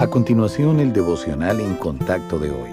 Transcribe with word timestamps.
A 0.00 0.08
continuación, 0.08 0.80
el 0.80 0.94
devocional 0.94 1.60
en 1.60 1.74
contacto 1.74 2.38
de 2.38 2.50
hoy. 2.50 2.70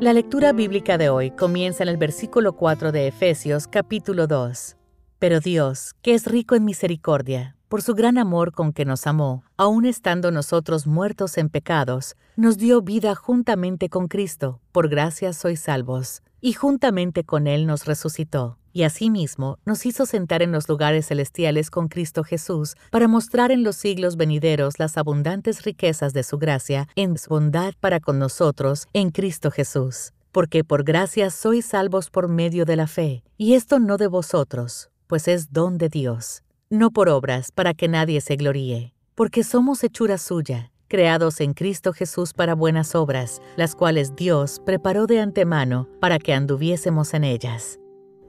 La 0.00 0.14
lectura 0.14 0.54
bíblica 0.54 0.96
de 0.96 1.10
hoy 1.10 1.30
comienza 1.30 1.82
en 1.82 1.90
el 1.90 1.98
versículo 1.98 2.54
4 2.54 2.90
de 2.90 3.06
Efesios 3.06 3.66
capítulo 3.66 4.26
2. 4.26 4.78
Pero 5.18 5.40
Dios, 5.40 5.94
que 6.00 6.14
es 6.14 6.24
rico 6.24 6.54
en 6.54 6.64
misericordia, 6.64 7.54
por 7.68 7.82
su 7.82 7.94
gran 7.94 8.16
amor 8.16 8.52
con 8.52 8.72
que 8.72 8.86
nos 8.86 9.06
amó, 9.06 9.44
aun 9.58 9.84
estando 9.84 10.30
nosotros 10.30 10.86
muertos 10.86 11.36
en 11.36 11.50
pecados, 11.50 12.16
nos 12.34 12.56
dio 12.56 12.80
vida 12.80 13.14
juntamente 13.14 13.90
con 13.90 14.08
Cristo, 14.08 14.62
por 14.72 14.88
gracia 14.88 15.34
sois 15.34 15.60
salvos, 15.60 16.22
y 16.40 16.54
juntamente 16.54 17.24
con 17.24 17.46
Él 17.46 17.66
nos 17.66 17.84
resucitó 17.84 18.56
y 18.78 18.84
asimismo 18.84 19.58
nos 19.64 19.84
hizo 19.86 20.06
sentar 20.06 20.40
en 20.40 20.52
los 20.52 20.68
lugares 20.68 21.08
celestiales 21.08 21.68
con 21.68 21.88
Cristo 21.88 22.22
Jesús 22.22 22.76
para 22.92 23.08
mostrar 23.08 23.50
en 23.50 23.64
los 23.64 23.74
siglos 23.74 24.16
venideros 24.16 24.78
las 24.78 24.96
abundantes 24.96 25.64
riquezas 25.64 26.12
de 26.12 26.22
su 26.22 26.38
gracia 26.38 26.86
en 26.94 27.18
su 27.18 27.28
bondad 27.28 27.74
para 27.80 27.98
con 27.98 28.20
nosotros 28.20 28.86
en 28.92 29.10
Cristo 29.10 29.50
Jesús. 29.50 30.12
Porque 30.30 30.62
por 30.62 30.84
gracia 30.84 31.30
sois 31.30 31.66
salvos 31.66 32.08
por 32.08 32.28
medio 32.28 32.64
de 32.64 32.76
la 32.76 32.86
fe, 32.86 33.24
y 33.36 33.54
esto 33.54 33.80
no 33.80 33.96
de 33.96 34.06
vosotros, 34.06 34.90
pues 35.08 35.26
es 35.26 35.52
don 35.52 35.76
de 35.76 35.88
Dios, 35.88 36.44
no 36.70 36.92
por 36.92 37.08
obras 37.08 37.50
para 37.50 37.74
que 37.74 37.88
nadie 37.88 38.20
se 38.20 38.36
gloríe, 38.36 38.94
porque 39.16 39.42
somos 39.42 39.82
hechura 39.82 40.18
suya, 40.18 40.70
creados 40.86 41.40
en 41.40 41.52
Cristo 41.52 41.92
Jesús 41.92 42.32
para 42.32 42.54
buenas 42.54 42.94
obras, 42.94 43.42
las 43.56 43.74
cuales 43.74 44.14
Dios 44.14 44.62
preparó 44.64 45.08
de 45.08 45.18
antemano 45.18 45.88
para 45.98 46.20
que 46.20 46.32
anduviésemos 46.32 47.12
en 47.14 47.24
ellas. 47.24 47.80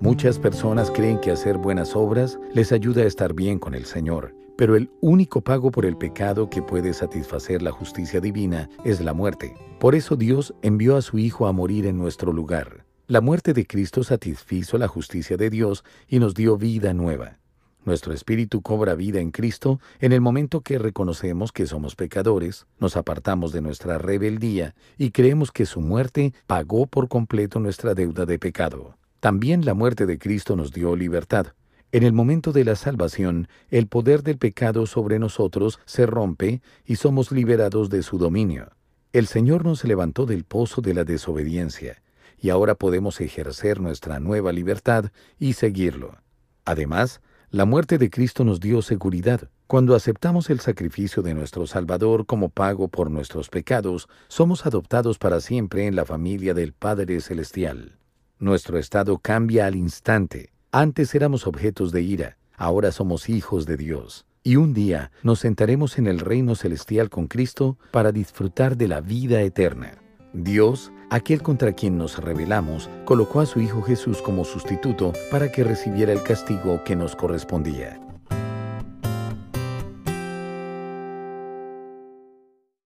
Muchas 0.01 0.39
personas 0.39 0.91
creen 0.91 1.19
que 1.19 1.29
hacer 1.29 1.57
buenas 1.57 1.93
obras 1.93 2.39
les 2.53 2.71
ayuda 2.71 3.01
a 3.01 3.05
estar 3.05 3.33
bien 3.33 3.59
con 3.59 3.75
el 3.75 3.83
Señor, 3.85 4.33
pero 4.55 4.77
el 4.77 4.89
único 5.01 5.41
pago 5.41 5.71
por 5.71 5.85
el 5.85 5.97
pecado 5.97 6.49
que 6.49 6.61
puede 6.61 6.93
satisfacer 6.93 7.61
la 7.61 7.71
justicia 7.71 8.21
divina 8.21 8.69
es 8.85 9.01
la 9.01 9.13
muerte. 9.13 9.55
Por 9.77 9.95
eso 9.95 10.15
Dios 10.15 10.53
envió 10.61 10.95
a 10.95 11.01
su 11.01 11.17
Hijo 11.17 11.47
a 11.47 11.51
morir 11.51 11.85
en 11.85 11.97
nuestro 11.97 12.31
lugar. 12.31 12.85
La 13.07 13.19
muerte 13.19 13.51
de 13.51 13.67
Cristo 13.67 14.05
satisfizo 14.05 14.77
la 14.77 14.87
justicia 14.87 15.35
de 15.35 15.49
Dios 15.49 15.83
y 16.07 16.19
nos 16.19 16.33
dio 16.33 16.57
vida 16.57 16.93
nueva. 16.93 17.39
Nuestro 17.83 18.13
espíritu 18.13 18.61
cobra 18.61 18.95
vida 18.95 19.19
en 19.19 19.31
Cristo 19.31 19.81
en 19.99 20.13
el 20.13 20.21
momento 20.21 20.61
que 20.61 20.79
reconocemos 20.79 21.51
que 21.51 21.65
somos 21.65 21.97
pecadores, 21.97 22.67
nos 22.79 22.95
apartamos 22.95 23.51
de 23.51 23.61
nuestra 23.61 23.97
rebeldía 23.97 24.75
y 24.97 25.11
creemos 25.11 25.51
que 25.51 25.65
su 25.65 25.81
muerte 25.81 26.33
pagó 26.47 26.87
por 26.87 27.09
completo 27.09 27.59
nuestra 27.59 27.95
deuda 27.95 28.25
de 28.25 28.39
pecado. 28.39 28.95
También 29.19 29.65
la 29.65 29.73
muerte 29.73 30.05
de 30.05 30.17
Cristo 30.17 30.55
nos 30.55 30.71
dio 30.71 30.95
libertad. 30.95 31.47
En 31.91 32.03
el 32.03 32.13
momento 32.13 32.53
de 32.53 32.63
la 32.63 32.75
salvación, 32.75 33.47
el 33.69 33.87
poder 33.87 34.23
del 34.23 34.37
pecado 34.37 34.85
sobre 34.85 35.19
nosotros 35.19 35.79
se 35.85 36.05
rompe 36.05 36.61
y 36.85 36.95
somos 36.95 37.31
liberados 37.31 37.89
de 37.89 38.01
su 38.01 38.17
dominio. 38.17 38.69
El 39.11 39.27
Señor 39.27 39.65
nos 39.65 39.83
levantó 39.83 40.25
del 40.25 40.45
pozo 40.45 40.81
de 40.81 40.93
la 40.93 41.03
desobediencia, 41.03 42.01
y 42.37 42.49
ahora 42.49 42.75
podemos 42.75 43.19
ejercer 43.19 43.81
nuestra 43.81 44.19
nueva 44.19 44.53
libertad 44.53 45.11
y 45.37 45.53
seguirlo. 45.53 46.15
Además, 46.63 47.21
la 47.49 47.65
muerte 47.65 47.97
de 47.97 48.09
Cristo 48.09 48.45
nos 48.45 48.59
dio 48.59 48.81
seguridad. 48.81 49.49
Cuando 49.67 49.95
aceptamos 49.95 50.49
el 50.49 50.61
sacrificio 50.61 51.23
de 51.23 51.33
nuestro 51.33 51.67
Salvador 51.67 52.25
como 52.25 52.49
pago 52.49 52.87
por 52.87 53.11
nuestros 53.11 53.49
pecados, 53.49 54.07
somos 54.27 54.65
adoptados 54.65 55.17
para 55.17 55.41
siempre 55.41 55.87
en 55.87 55.95
la 55.95 56.05
familia 56.05 56.53
del 56.53 56.71
Padre 56.71 57.19
Celestial. 57.19 57.98
Nuestro 58.41 58.77
estado 58.77 59.17
cambia 59.17 59.65
al 59.65 59.75
instante. 59.75 60.53
Antes 60.71 61.13
éramos 61.13 61.45
objetos 61.45 61.91
de 61.91 62.01
ira, 62.03 62.37
ahora 62.55 62.93
somos 62.93 63.27
hijos 63.27 63.65
de 63.65 63.75
Dios. 63.75 64.25
Y 64.43 64.55
un 64.55 64.73
día 64.73 65.11
nos 65.23 65.39
sentaremos 65.39 65.97
en 65.97 66.07
el 66.07 66.19
reino 66.19 66.55
celestial 66.55 67.09
con 67.09 67.27
Cristo 67.27 67.77
para 67.91 68.13
disfrutar 68.13 68.77
de 68.77 68.87
la 68.87 69.01
vida 69.01 69.41
eterna. 69.41 69.97
Dios, 70.31 70.93
aquel 71.09 71.41
contra 71.41 71.73
quien 71.73 71.97
nos 71.97 72.17
rebelamos, 72.23 72.89
colocó 73.03 73.41
a 73.41 73.45
su 73.45 73.59
Hijo 73.59 73.81
Jesús 73.81 74.21
como 74.21 74.45
sustituto 74.45 75.11
para 75.29 75.51
que 75.51 75.65
recibiera 75.65 76.13
el 76.13 76.23
castigo 76.23 76.81
que 76.85 76.95
nos 76.95 77.17
correspondía. 77.17 77.99